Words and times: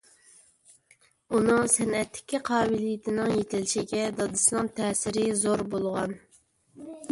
ئۇنىڭ 1.35 1.59
سەنئەتتىكى 1.73 2.39
قابىلىيىتىنىڭ 2.49 3.31
يېتىلىشىگە 3.37 4.09
دادىسىنىڭ 4.23 4.73
تەسىرى 4.83 5.29
زور 5.45 5.65
بولغان. 5.77 6.19